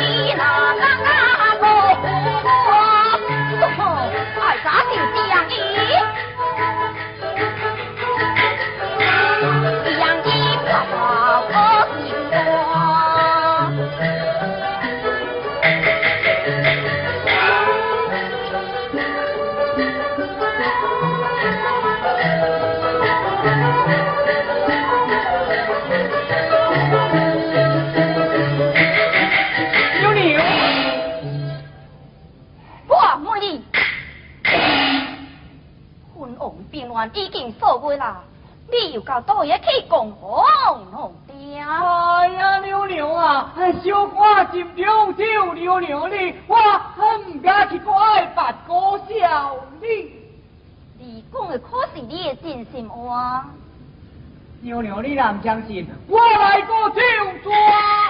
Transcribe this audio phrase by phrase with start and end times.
[0.00, 1.09] 你那刚刚
[37.96, 38.22] 啦，
[38.70, 40.44] 你又到倒也去共红
[40.92, 41.60] 红爹。
[41.60, 43.52] 哎呀，娘娘啊，
[43.84, 46.56] 小花心中就娘娘你，我
[46.96, 50.12] 很敢去怪八哥笑你。
[50.98, 53.44] 你讲的可是你的真心话。
[54.62, 57.00] 娘娘你若唔相信，我来个就
[57.42, 57.52] 抓。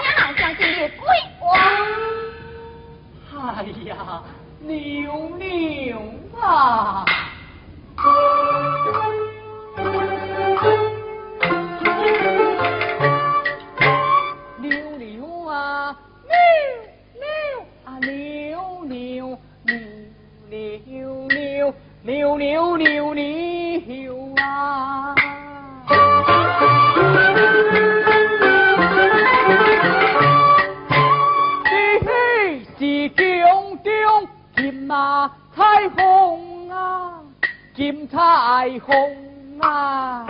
[0.02, 1.06] 你若相信你的鬼
[1.38, 1.46] 话。
[3.54, 4.22] 哎呀，
[4.60, 5.98] 娘娘
[6.40, 7.06] 啊！
[22.02, 25.14] 扭扭扭扭啊！
[31.64, 37.20] 嘿嘿，是中中金马彩虹啊！
[37.74, 38.18] 金彩
[38.86, 38.94] 虹
[39.60, 40.26] 啊！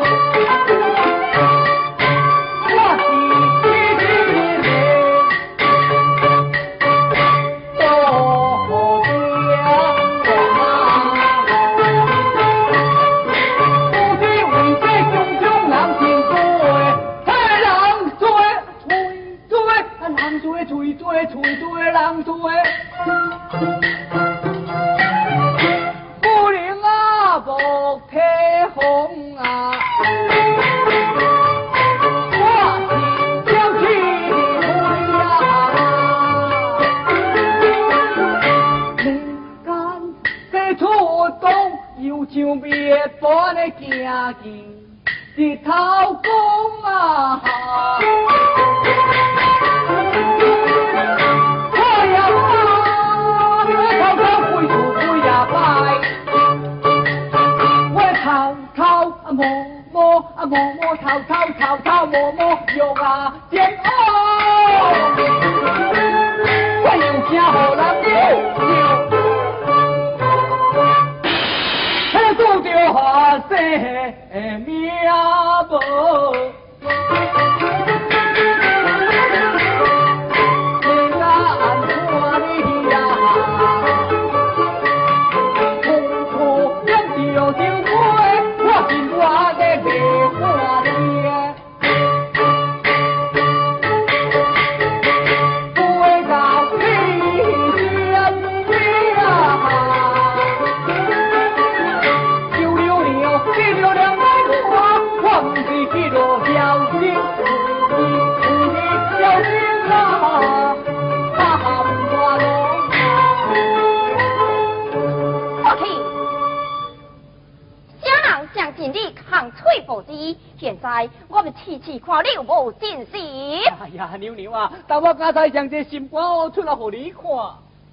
[120.80, 123.60] 看你有无真心？
[123.80, 126.20] 哎呀，娘娘啊，但我刚才将这心肝
[126.52, 127.22] 出来给你看。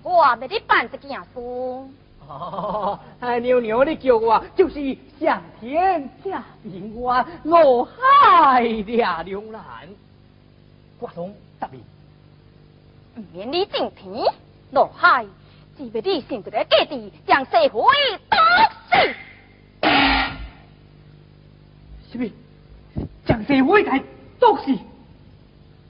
[0.03, 1.39] 我要你办一件事。
[2.27, 9.61] 哦，哎，娘娘，你叫我就是上天下平安，落海俩两难。
[10.99, 11.79] 我同答应。
[13.21, 14.23] 唔免你进天
[14.71, 15.25] 落海，
[15.77, 17.83] 只为你想一个假地，将社会
[18.29, 18.37] 打
[18.89, 19.13] 死。
[22.11, 22.29] 什么？
[23.25, 23.91] 将社会给
[24.39, 24.77] 毒死？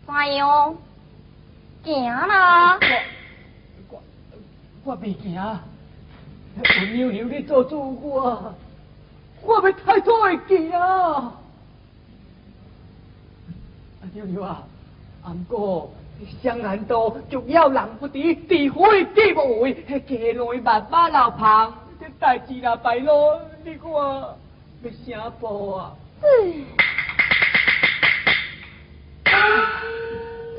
[0.06, 0.76] 怎样？
[1.84, 2.80] 行啦！
[3.90, 4.02] 我
[4.84, 5.52] 我未惊，有
[6.92, 8.54] 娘娘你做主我，
[9.42, 10.70] 我要太多会惊。
[14.14, 14.64] 娘娘啊，
[15.24, 15.88] 阿哥，
[16.42, 19.74] 湘南岛就要人不敌，地灰地不回，
[20.08, 25.94] 街内万马老旁，这代志若败落，你看要啥步啊？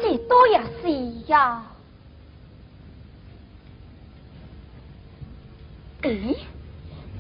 [0.01, 0.91] 这多也是
[1.31, 1.63] 呀。
[6.03, 6.11] 哎，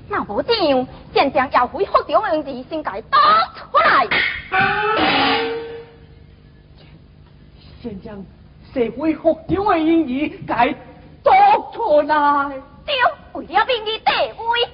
[0.09, 3.19] 那部长先将要恢复州的人先给打
[3.56, 4.06] 出来。
[7.82, 8.25] 先将
[8.73, 10.76] 社会福州的英语给
[11.23, 11.35] 打
[11.73, 12.50] 出来。
[12.87, 12.94] 丢，
[13.32, 14.69] 为了便宜地位。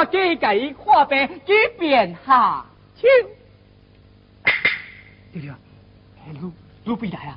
[0.00, 2.64] 我去给伊看病，去变下
[2.96, 3.06] 请。
[5.30, 5.54] 对了，
[6.40, 6.50] 卢
[6.86, 7.36] 卢贝来啊！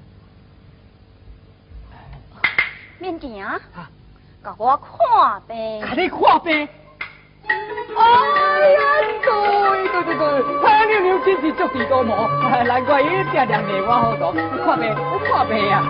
[2.99, 3.59] 免惊啊！
[4.41, 6.69] 甲我看病，甲你看病。
[7.45, 7.51] 哎
[8.71, 8.79] 呀，
[9.25, 12.29] 对对对对，他妞妞真是足地多毛，
[12.63, 14.31] 难怪伊常常骂我好多。
[14.63, 14.95] 看病，
[15.29, 15.83] 看病啊！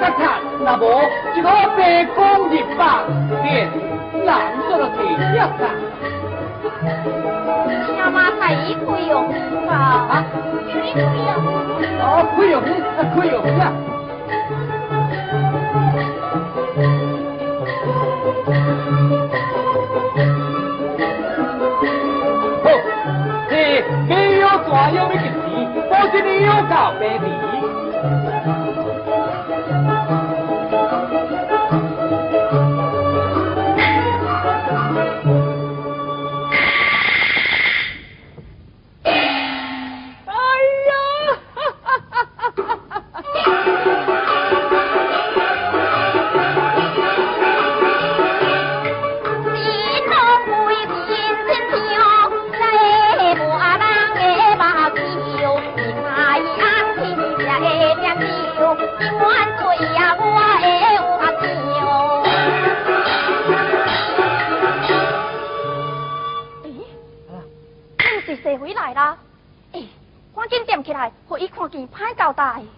[0.00, 0.82] 个看，那么
[1.36, 3.04] 一个白光日白，
[3.42, 3.68] 面
[4.24, 4.98] 蓝色的天
[5.36, 5.68] 下啊！
[7.96, 9.28] 小马太一开用
[9.66, 9.72] 吧？
[10.08, 10.24] 啊，
[10.72, 11.36] 可以用。
[12.00, 12.56] 哦，可以用，
[13.14, 13.34] 开用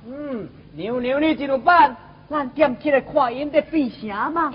[0.06, 1.96] 嗯，娘娘你怎么办？
[2.30, 4.52] 咱点起来看因在变啥嘛？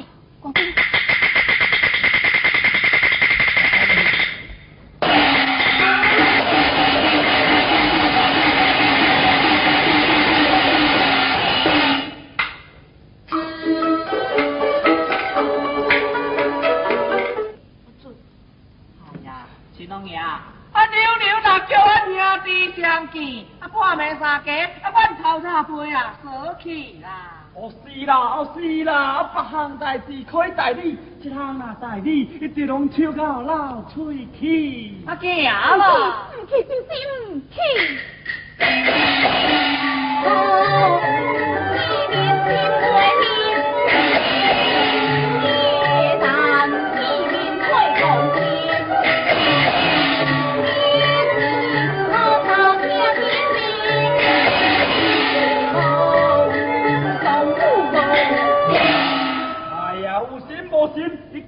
[27.60, 34.94] 哦是啦，哦是啦，别项代志可以代理，一项那代理，一直拢笑到老喙齿。
[35.10, 36.28] 啊，惊啦！
[36.38, 36.84] 唔去，就是
[37.32, 37.56] 唔去。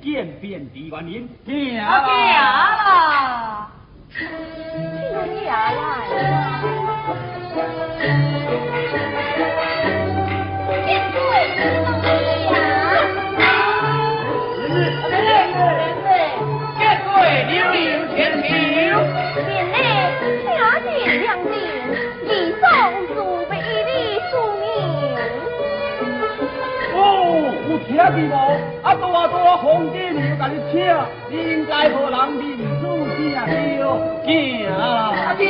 [0.02, 2.08] 渐变的还原，行啦，行
[5.46, 5.78] 啦，啦。
[10.86, 11.20] 金贵
[11.56, 11.92] 不
[12.50, 12.54] 啊！
[20.70, 21.28] 家良，
[24.30, 24.64] 宿命。
[26.94, 26.98] 哦，
[27.68, 27.90] 胡天。
[28.96, 35.36] 多多红金你又赶紧去啊应该和人的子字一样啊。
[35.38, 35.46] 丢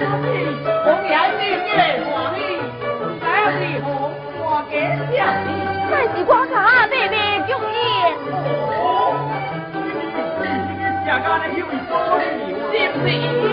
[0.00, 0.08] 红
[1.04, 2.40] 颜的夜，黄衣，
[3.20, 3.86] 那是荷
[4.40, 4.40] 花
[4.70, 4.72] 结
[5.12, 5.14] 香
[5.44, 5.46] 蒂。
[5.90, 6.52] 那是瓜藤
[6.90, 7.14] 叶叶
[7.46, 7.78] 相依。
[8.72, 8.82] 哦，
[9.74, 10.00] 你你
[10.40, 10.42] 你，
[10.80, 11.92] 人家那要什么？
[12.72, 13.44] 接钱，不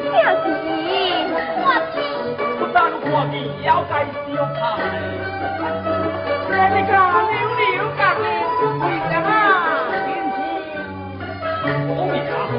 [0.00, 0.06] 接
[0.44, 0.86] 钱，
[1.58, 1.96] 我接。
[2.56, 3.92] 不等花期，要改
[4.28, 4.56] 招牌。
[6.50, 8.24] 让你家扭扭脚印，
[8.78, 9.28] 为了啊
[10.06, 10.36] 面子。
[11.64, 12.52] 老爷，你叫出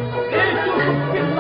[1.14, 1.40] 兵来。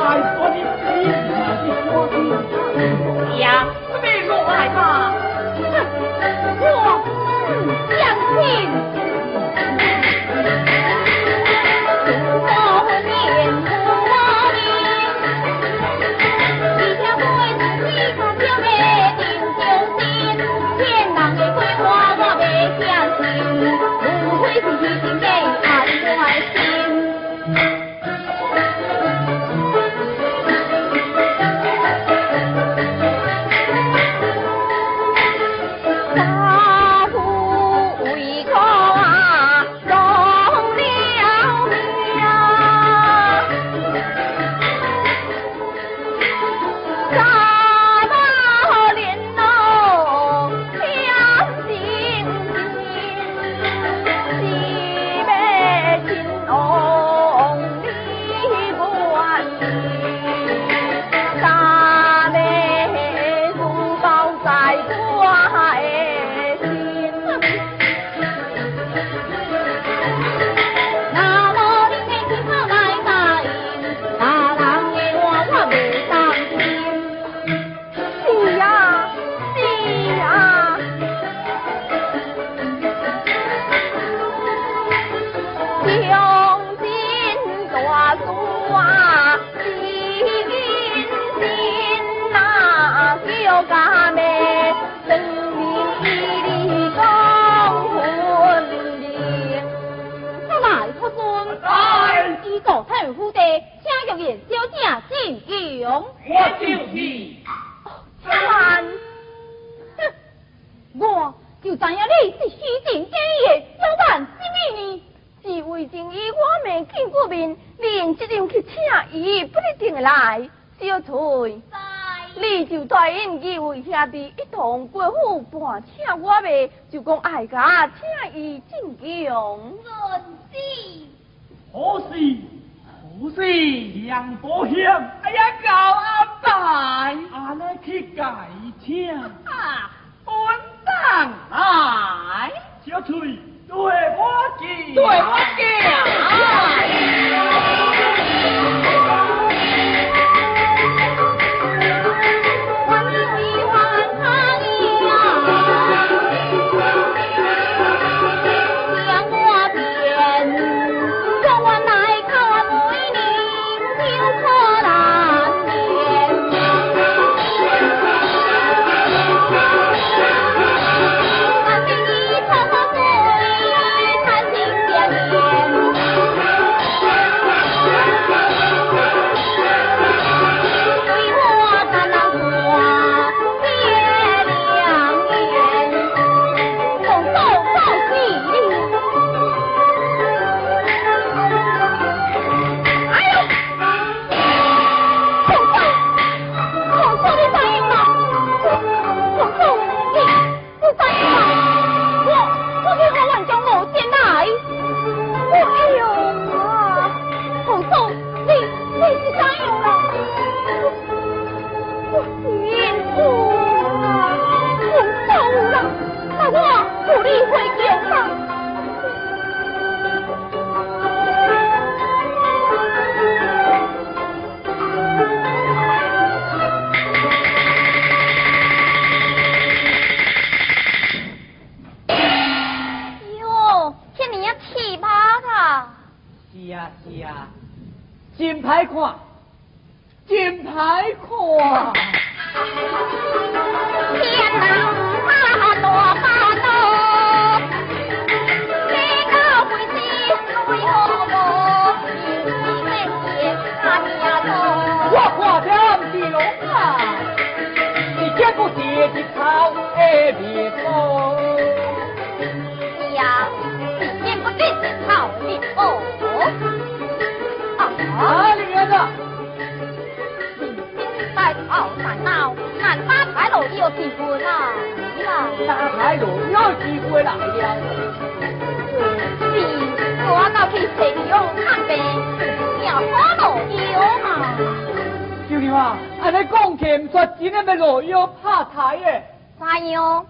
[285.75, 289.23] 啊，安尼讲起，唔说真诶要落腰拍台诶。
[289.59, 290.25] 怎样？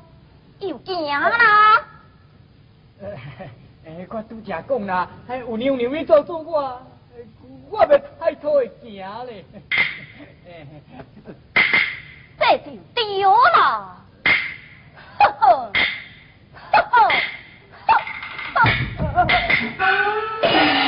[0.60, 1.82] 又惊啦？
[3.86, 6.82] 诶、我拄则讲啦，还有娘娘咪做主我，
[7.70, 9.46] 我咪太拖会惊咧。
[12.40, 13.98] 这就丢啦！
[15.20, 15.72] 呵呵，
[16.72, 17.10] 呵呵，
[20.42, 20.85] 呵。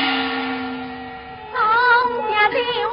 [2.50, 2.88] 在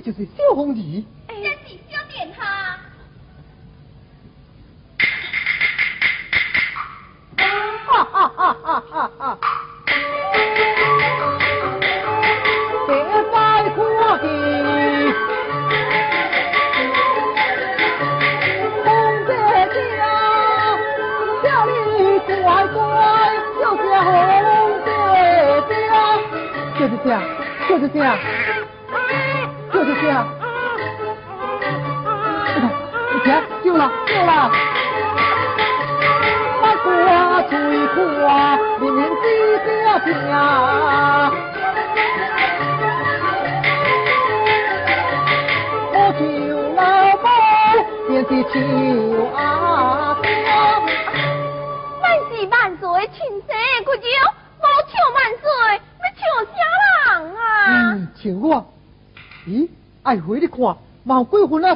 [0.00, 1.04] 就是小公鸡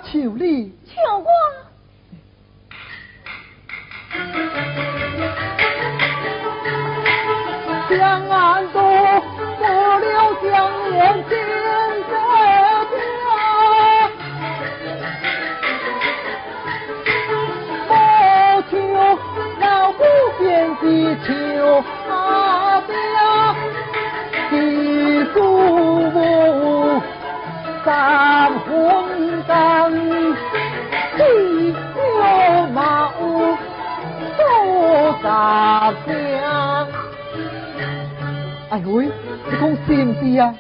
[0.05, 0.63] 求你
[38.75, 40.53] 大妹，你讲是唔是啊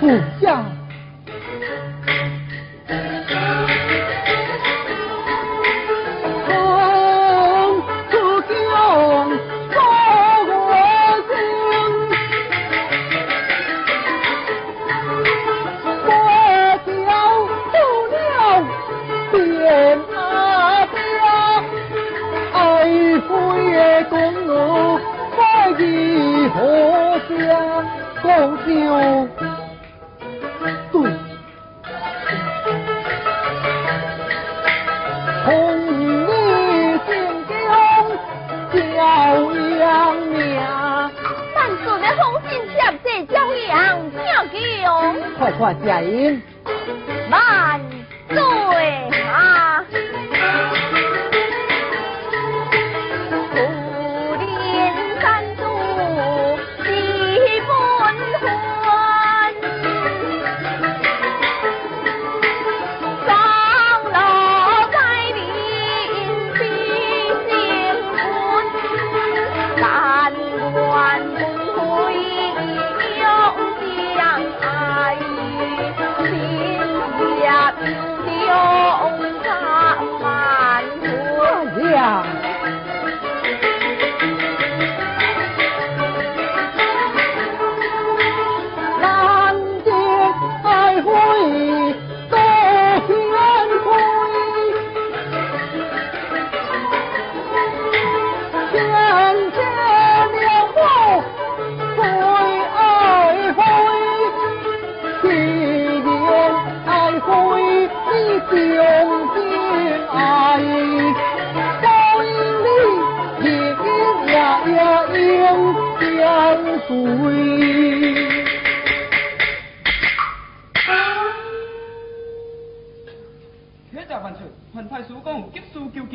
[0.00, 0.67] phiền?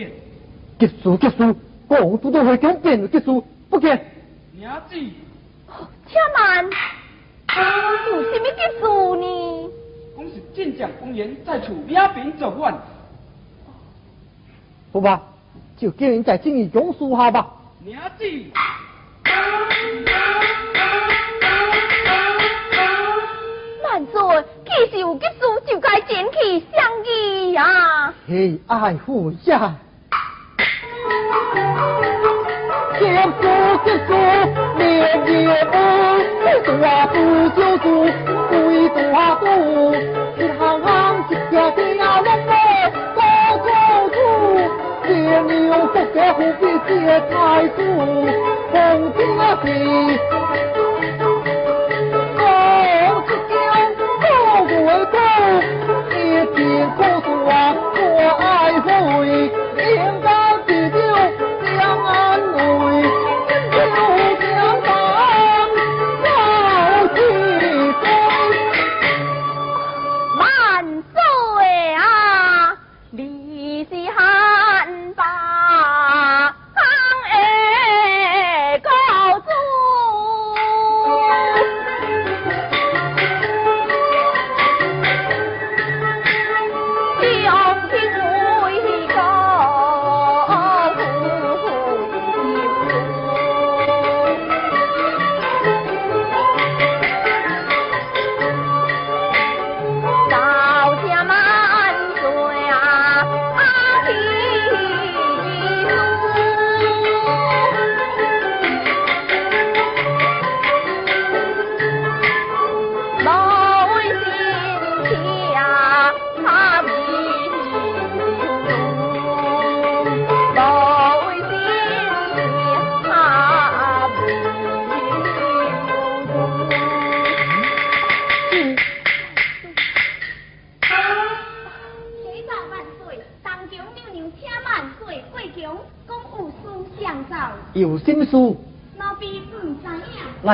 [0.04, 0.12] 见。
[0.80, 1.56] 结束，结束，
[1.88, 4.12] 我都都会跟别人结束，不见。
[4.54, 4.96] 娘子，
[6.08, 7.62] 且慢，我
[8.06, 8.82] 做什么结事
[9.22, 9.70] 呢？
[10.16, 12.78] 讲是晋江公园在此两边走完。
[14.92, 15.22] 不吧，
[15.78, 17.48] 就叫人在晋江书下吧。
[17.84, 18.26] 名字。
[23.84, 24.22] 犯罪，
[24.66, 28.14] 其实有急事就该捡起相依啊！
[28.28, 29.76] 嘿，爱护呀！
[33.00, 33.42] 结束
[33.84, 34.10] 结束，
[34.78, 34.82] 年
[35.26, 35.32] 年
[35.66, 35.74] 不
[36.82, 37.14] 大不
[37.50, 37.86] 就住，
[38.50, 38.52] 归
[38.90, 38.96] 大
[39.36, 39.44] 都，
[40.38, 40.88] 一行行
[41.30, 41.78] 一条条
[42.22, 42.50] 龙马
[43.16, 43.20] 高
[43.66, 43.68] 高
[44.10, 44.16] 处，
[45.06, 45.10] 接
[45.42, 45.52] 牛
[45.88, 46.92] 不给虎皮接
[47.30, 47.34] 太
[47.70, 47.78] 子，
[48.72, 48.74] 红
[49.14, 49.66] 军啊是。
[52.38, 52.42] 高
[53.26, 53.52] 是江，
[54.22, 54.24] 高
[54.64, 54.70] 为
[55.12, 55.16] 高，
[56.12, 56.16] 一
[56.56, 56.58] 天
[56.92, 57.52] 苦楚啊，
[57.96, 57.98] 我
[58.40, 58.42] 爱
[58.82, 58.88] 回，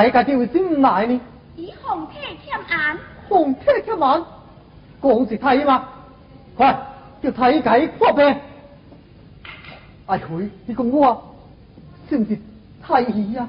[0.00, 1.20] 影，来家己为什么来呢？
[1.56, 4.22] 以皇体欠安，皇体欠晚，
[5.02, 5.88] 讲是太医吗？
[6.56, 6.74] 快
[7.22, 8.36] 叫太医解破病。
[10.06, 11.34] 哎回，你讲我
[12.08, 12.38] 是不是
[12.82, 13.46] 太医呀？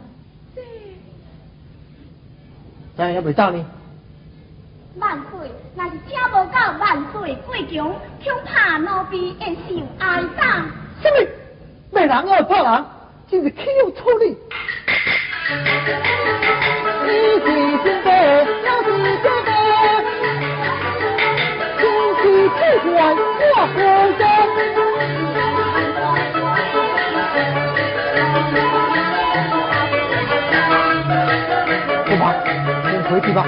[2.98, 3.66] 真也未走呢？
[4.98, 10.66] 万岁，若是请无到万岁贵强，恐怕奴婢会受挨打。
[11.02, 11.28] 什么？
[11.94, 12.86] 骂人爱怕人，
[13.30, 14.38] 真是岂有此理！
[17.06, 17.10] 你
[17.40, 17.48] 是
[17.84, 18.08] 真的，
[18.64, 19.50] 我是假的，
[21.78, 21.82] 天
[22.16, 22.22] 气
[22.82, 23.18] 之外我
[23.74, 23.76] 不
[24.18, 24.20] 知。
[32.08, 32.24] 好吧，
[32.84, 33.40] 我回去吧。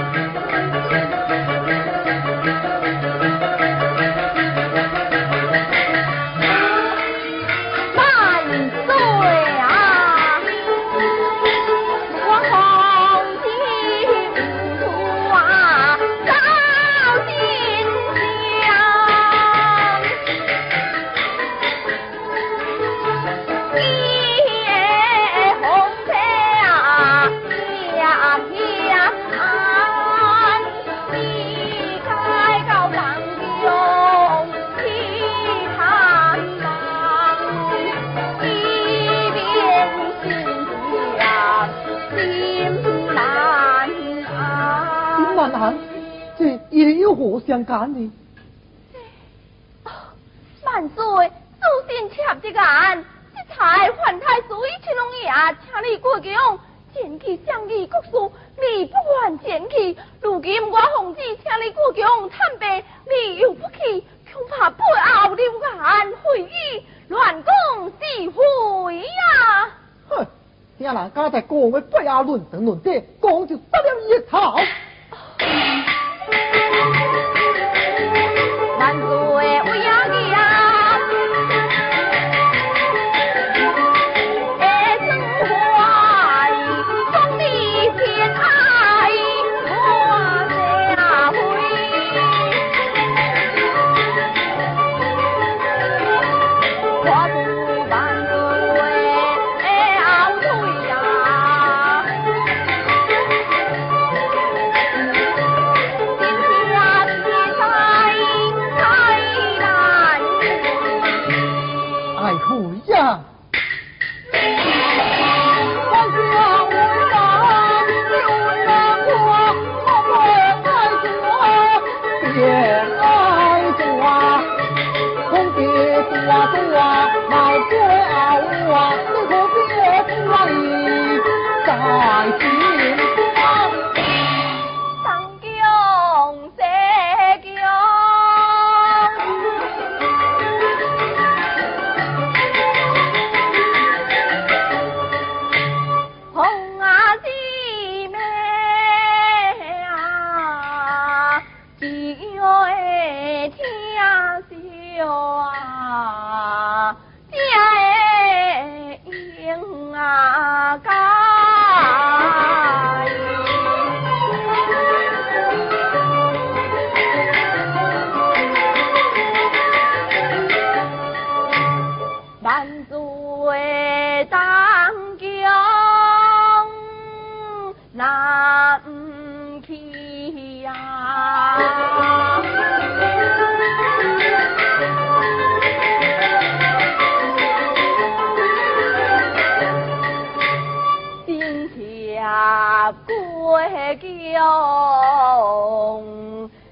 [191.75, 193.59] 下过
[193.99, 193.99] 江，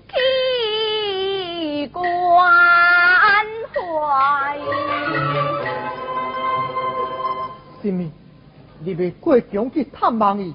[0.08, 2.04] 去关
[3.74, 4.60] 怀。
[7.82, 8.12] 什么？
[8.84, 10.54] 你要过江去探望伊？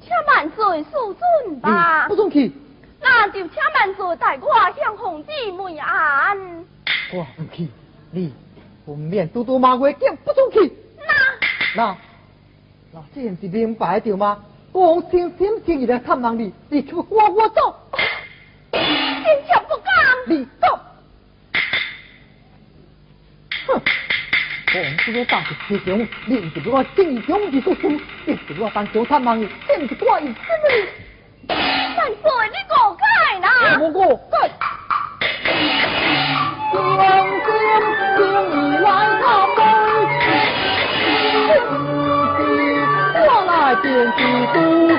[0.00, 2.06] 请万岁恕准吧。
[2.08, 2.52] 不准去。
[3.00, 4.48] 那就请万岁带我
[4.78, 6.36] 向红帝问安。
[7.14, 7.68] 我不去，
[8.10, 8.34] 你
[8.84, 10.70] 不免多多麻烦，更不准去。
[10.98, 11.04] 那。
[11.76, 11.96] 那
[12.94, 14.38] 那这样是明白着吗？
[14.70, 17.76] 王心心情意来探望你，你却我我走。
[18.70, 19.84] 坚决不敢。
[20.28, 20.78] 你走。
[23.66, 23.82] 哼！
[24.76, 27.90] 王叔叔大是其中，你唔是我正中之所属，
[28.26, 30.38] 你是我当小探望你，这唔是我意思
[31.48, 31.56] 万
[31.98, 33.04] 岁，你过界
[33.40, 33.48] 啦！
[33.80, 34.34] 我过界。
[36.74, 36.78] 王
[37.44, 37.46] 心
[38.16, 38.18] 心
[38.82, 38.86] 来
[39.20, 39.24] 探
[39.56, 39.63] 望，
[43.74, 44.94] 我来见知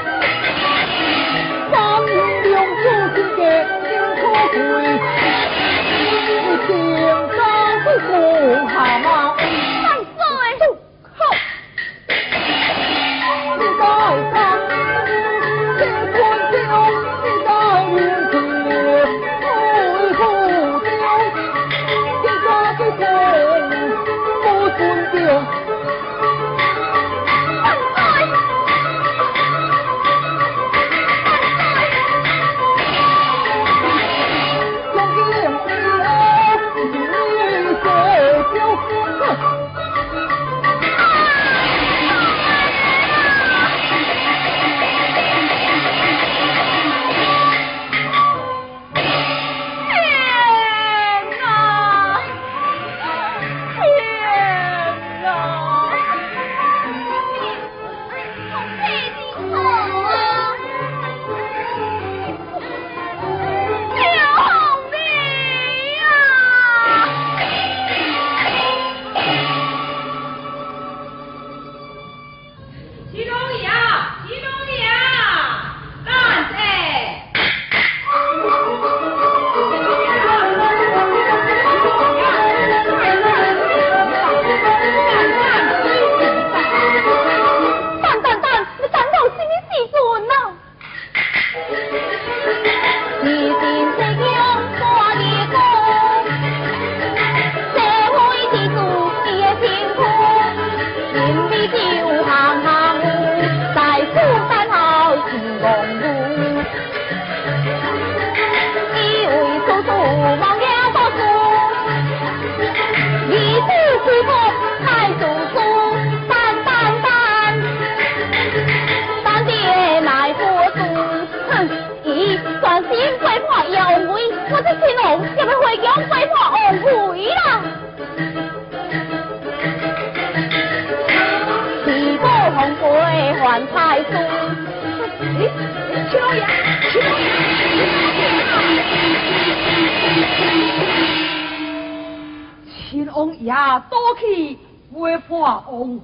[146.00, 146.04] 都，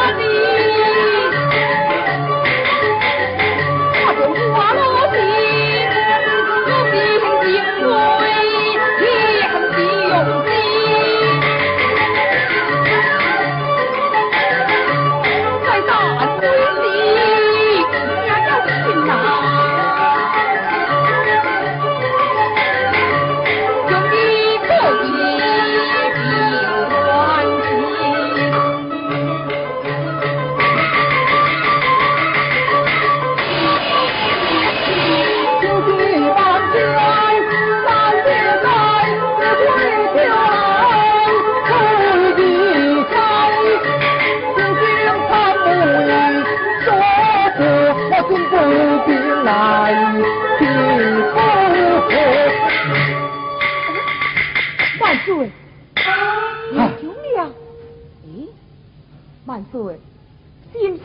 [59.64, 59.98] 贵，
[60.72, 60.98] 正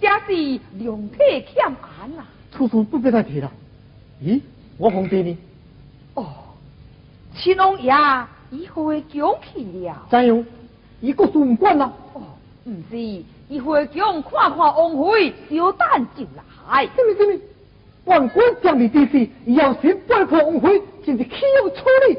[0.00, 1.10] 家不共
[1.54, 2.24] 下马。
[3.10, 3.50] 再提了，
[4.22, 4.40] 咦，
[4.78, 5.38] 我皇帝呢？
[6.14, 6.26] 哦，
[7.36, 7.92] 青龙爷
[8.50, 10.06] 以后会讲去了。
[10.10, 10.44] 怎样？
[11.00, 11.92] 一个都唔管啦？
[12.12, 12.22] 哦，
[12.64, 12.96] 唔是，
[13.48, 16.24] 以后讲看看王妃，小蛋就
[16.68, 16.86] 来。
[16.86, 17.40] 什么什么？
[18.04, 21.30] 万官将你弟弟要先拜破王妃，真是岂
[21.62, 21.76] 有此
[22.08, 22.18] 理！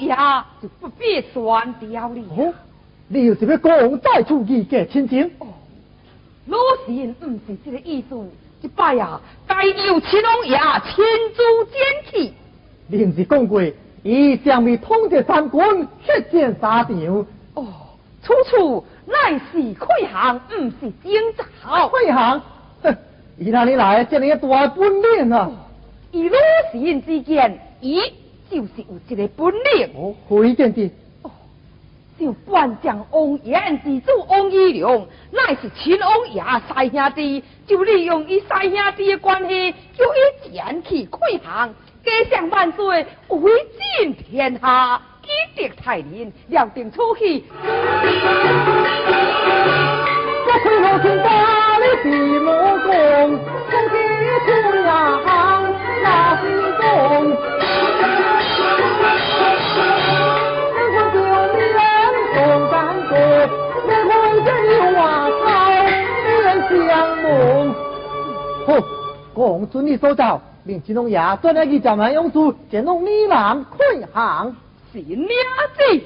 [0.00, 0.16] 青龙爷
[0.62, 2.22] 就不必算掉了。
[2.36, 2.54] 哦，
[3.08, 5.30] 你又是要讲再出意嘅亲情？
[6.46, 8.16] 老臣不是这个意思，
[8.62, 12.34] 一摆啊，该由青龙爷亲自捡起。
[12.88, 13.62] 另是讲过，
[14.02, 15.60] 以将为统治三军，
[16.02, 17.26] 血战沙场。
[17.54, 17.66] 哦，
[18.22, 21.12] 处处乃是溃行，不是征
[21.62, 21.88] 兆。
[21.88, 22.40] 会行，
[22.82, 22.96] 哼，
[23.38, 25.50] 伊哪里来这样一大本领啊？
[26.10, 26.36] 以老
[26.72, 28.00] 臣之见，伊
[28.50, 29.88] 就是有这个本领。
[29.94, 30.90] 哦，会见的。
[32.18, 41.74] 就半将王延之子王一良，乃是秦王爷三兄弟，就利用伊三兄弟的关系，叫伊前去溃行，
[42.04, 43.50] 加上万岁威
[43.98, 47.42] 震天下，举得太人，料定出去。
[56.02, 56.46] 那是
[56.78, 57.69] 公。
[64.40, 65.70] 你会这里话操，
[66.24, 67.74] 面相梦。
[68.66, 68.74] 好，
[69.34, 72.38] 公孙你所到，令金龙爷转来去江南勇士，
[72.70, 74.56] 见弄你南溃行。
[74.92, 75.28] 是娘
[75.76, 76.02] 子。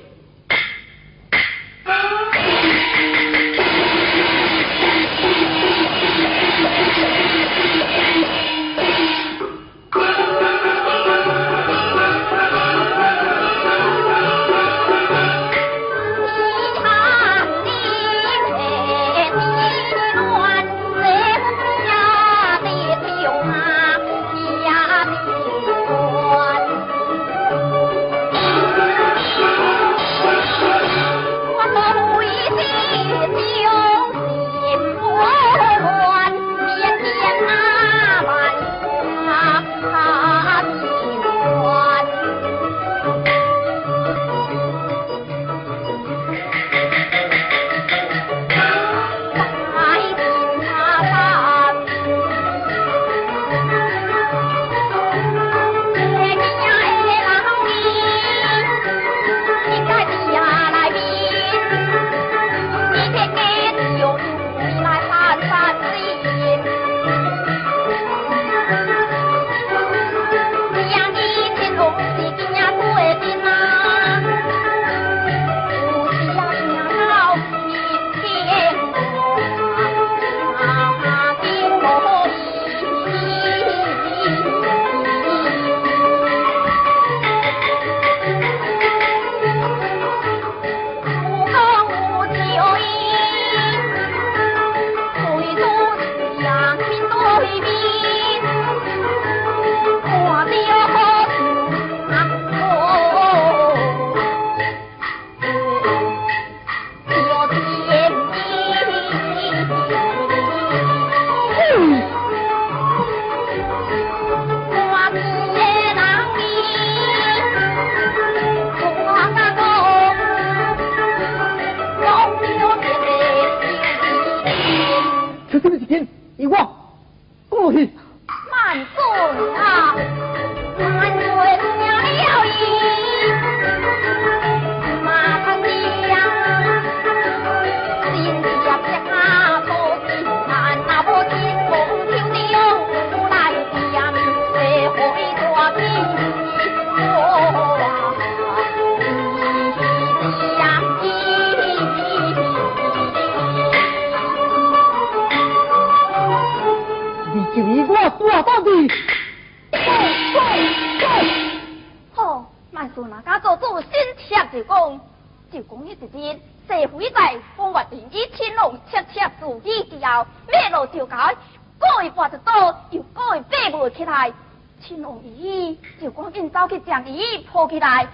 [177.75, 178.07] 伊抱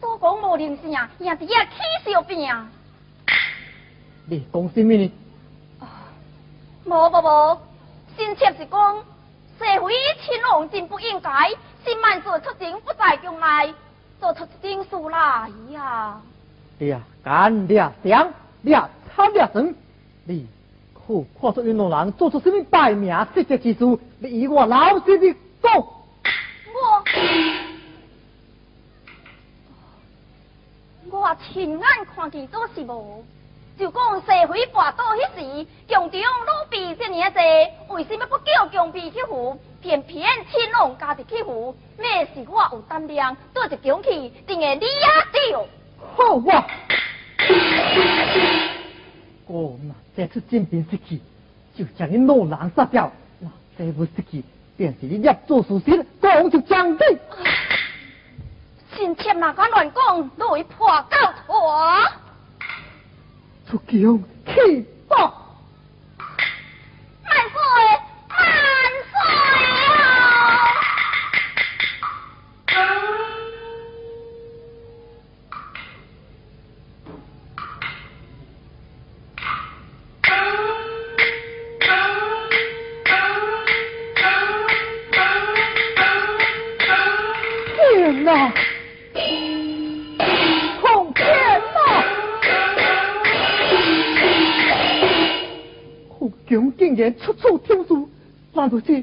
[0.00, 2.38] 都讲无灵性，也是也起小病。
[4.26, 5.12] 你讲什么呢？
[6.84, 7.58] 无无无，
[8.16, 8.96] 新妾是讲，
[9.58, 11.30] 社会亲王真不应该，
[11.84, 13.72] 新万岁出征不在将来，
[14.20, 16.20] 做出一件事来呀。
[16.78, 19.74] 俩干俩香俩参俩神，
[20.24, 20.46] 你
[20.94, 23.98] 可看出云龙人做出什么败名失节之事？
[24.18, 25.98] 你以我老实的说。
[26.82, 27.04] 我
[31.18, 33.24] 我亲眼看见做是无。
[33.78, 37.40] 就讲社会跋倒迄时，强中老婢这么多，
[37.96, 39.58] 为什么不叫宫婢去扶？
[39.80, 45.66] 偏偏青龙家己去扶，咩是我有胆量，做一宫去，定会你也着。
[46.16, 46.66] 好哇！
[49.46, 51.18] 我那这次进兵失去，
[51.74, 53.10] 就将你老狼杀掉；
[53.40, 54.44] 那这不失去，
[54.82, 57.06] 便是你捏做事时，讲就将的。
[58.96, 62.02] 今天哪敢乱讲，都会破到错。
[63.70, 65.32] 出宫去吧！
[66.18, 67.91] 万岁，
[88.22, 88.52] 天哪！
[90.80, 91.26] 空天
[91.74, 92.04] 哪！
[96.08, 98.08] 后宫竟然处处听书，
[98.52, 99.02] 难道这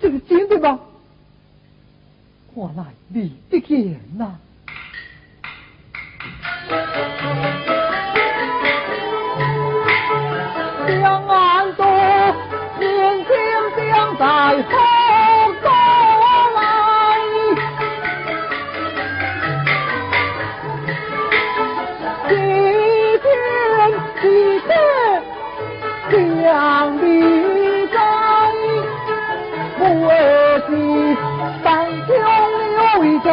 [0.00, 0.78] 这是真的吗？
[2.54, 4.38] 看来你的眼呐！
[10.86, 11.84] 两岸多，
[12.78, 13.34] 年轻
[13.76, 14.62] 将在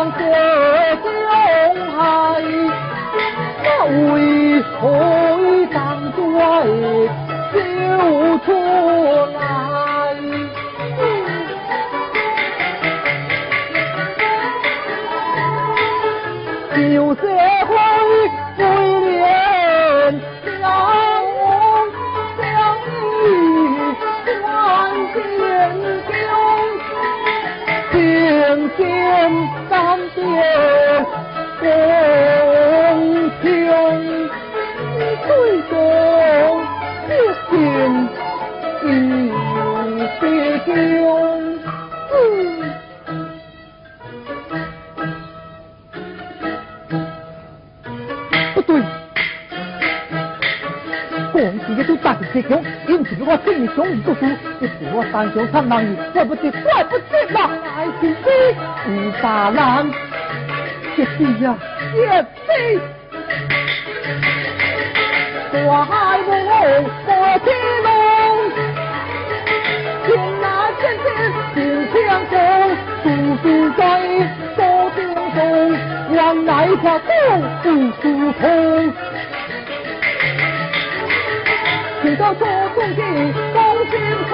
[0.01, 0.23] 留一将血
[1.03, 1.05] 中
[1.95, 1.99] 害，
[3.63, 3.65] 那
[4.13, 4.15] 为
[4.61, 4.73] 何
[5.71, 5.77] 当
[6.13, 6.19] 作
[7.53, 7.57] 救
[8.39, 8.47] 出
[9.33, 9.70] 来？
[52.33, 54.25] 己都大是这强，因此我正强而读书，
[54.59, 58.25] 一是我单强参人意，怪不得怪不得啦，爱情飞
[58.87, 58.89] 五
[59.21, 59.91] 大郎，
[60.95, 61.55] 叶子呀
[61.95, 62.49] 叶子，
[65.51, 65.55] 大
[65.85, 66.29] 海无
[67.05, 67.09] 无
[67.39, 67.47] 天
[67.83, 67.89] 龙，
[70.05, 70.09] 天
[70.41, 70.45] 哪
[70.79, 71.07] 天天
[71.53, 71.57] 天
[71.91, 71.95] 天
[72.29, 72.33] 空，
[73.03, 73.05] 处
[73.41, 73.45] 处
[73.77, 73.79] 在
[74.55, 74.59] 多
[74.95, 74.99] 顶
[75.35, 75.37] 风，
[76.15, 77.01] 往来条路
[77.63, 77.65] 不
[78.01, 78.03] 疏
[78.39, 78.41] 通。
[82.21, 83.57] 听到错中的公
[83.89, 83.93] 心
[84.29, 84.31] 快，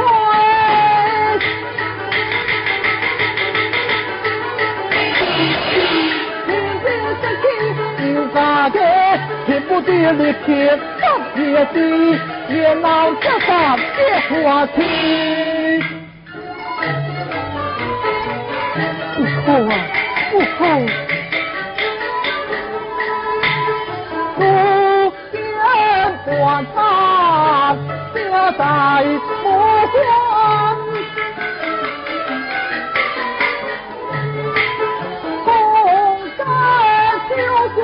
[6.45, 6.51] 天
[6.83, 6.85] 天
[7.21, 7.45] 生气
[8.13, 8.35] 又发
[8.71, 8.75] 觉，
[9.45, 10.47] 天不地力气
[10.99, 11.01] 不
[11.33, 11.39] 铁
[11.73, 11.75] 地，
[12.53, 12.85] 也闹
[13.21, 13.97] 这大别
[14.43, 14.75] 话题。
[19.15, 19.71] 不好啊，
[20.29, 21.06] 不好！
[28.57, 28.63] 在
[29.43, 29.49] 不
[29.93, 29.95] 关。
[35.45, 35.47] 红
[36.35, 36.39] 山
[37.29, 37.31] 秋
[37.75, 37.77] 树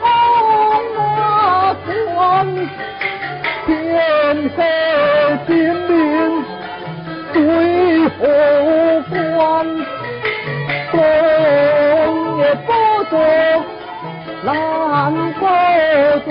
[0.00, 0.04] 红
[0.94, 0.96] 马
[2.14, 2.16] 关，
[3.66, 3.68] 天
[4.56, 4.58] 黑
[5.48, 5.50] 金
[5.88, 5.90] 陵
[7.32, 7.36] 对
[8.08, 8.20] 后
[9.10, 9.42] 关，
[10.92, 10.94] 风
[12.38, 12.68] 也不
[13.10, 13.12] 走。
[14.44, 14.50] 难
[15.34, 15.42] 不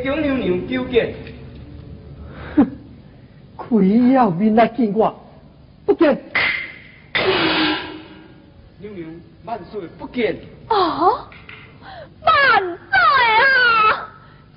[0.00, 1.14] 岁，西宫娘娘九见。
[2.56, 2.66] 哼，
[3.56, 5.14] 亏要面来见我，
[5.84, 6.18] 不见。
[8.78, 10.36] 娘娘万岁不见。
[10.68, 11.28] 啊！
[12.22, 12.98] 万岁
[13.44, 14.08] 啊！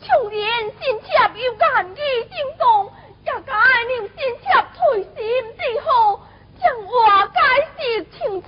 [0.01, 0.39] 穷人
[0.79, 1.07] 心切
[1.41, 1.97] 有干义
[2.29, 2.89] 行动，
[3.25, 5.13] 也该让心切退心
[5.57, 6.21] 之后，
[6.59, 6.87] 将我
[7.33, 7.39] 解
[7.77, 8.47] 释清楚。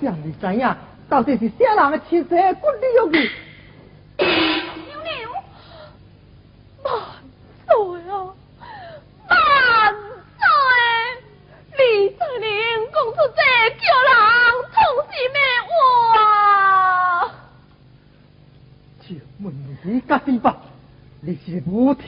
[0.00, 0.76] 想你知影，
[1.08, 3.30] 到底是啥人的亲戚骨力去？
[4.18, 4.26] 娘
[5.04, 5.08] 娘，
[6.84, 6.86] 万
[7.66, 7.70] 岁
[8.08, 8.10] 啊！
[9.28, 9.32] 万
[10.38, 10.42] 岁！
[11.78, 11.80] 李
[12.10, 12.46] 才能
[12.92, 13.38] 讲出这
[13.74, 14.10] 叫人
[14.72, 14.76] 痛
[15.10, 15.36] 心的
[15.66, 15.68] 话。
[19.00, 19.06] 就
[19.42, 19.46] 问
[19.82, 20.46] 你家己吧，
[21.20, 22.07] 你是无铁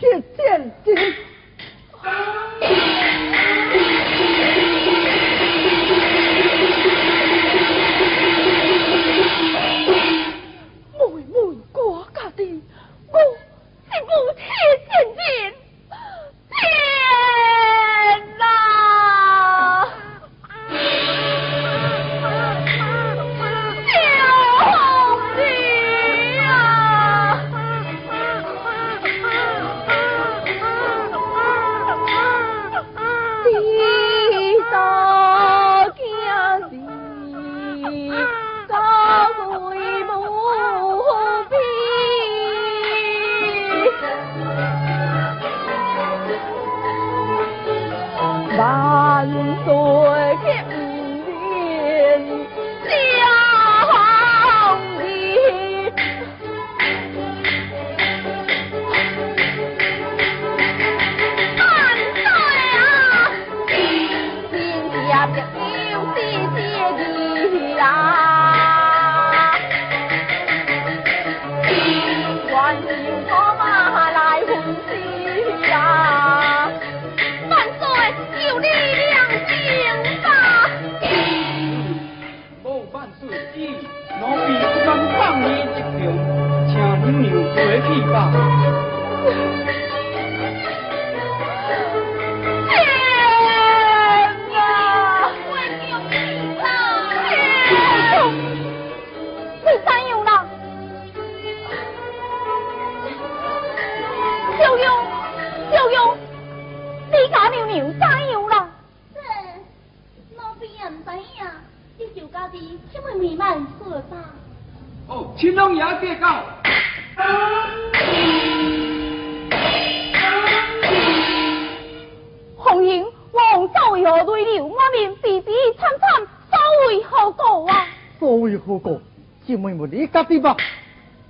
[130.41, 130.57] 吧。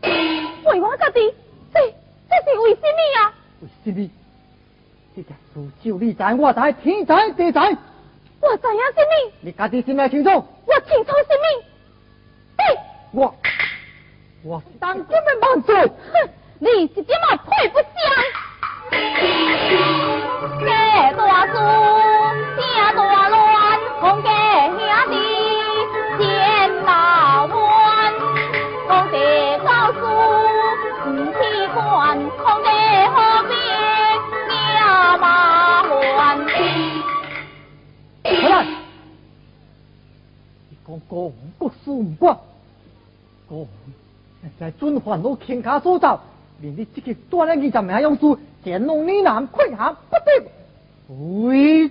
[0.02, 1.34] 为我家己，
[1.74, 1.80] 这
[2.28, 3.34] 这是为什么啊？
[3.60, 4.10] 为什么？
[5.14, 7.60] 这件事就你知，我知，天在地在。
[8.40, 9.32] 我知影什么？
[9.40, 10.30] 你家己心里清楚。
[10.30, 11.64] 我清楚什么？
[13.12, 13.34] 我
[14.44, 16.30] 我当今的万岁，哼，
[16.60, 17.19] 你一点
[41.60, 42.34] 国国事唔管。
[43.48, 43.66] 哦，
[44.58, 46.18] 在准犯我天卡所造，
[46.62, 51.90] 连你这个断了二十名勇士，乾隆你南溃降不得，为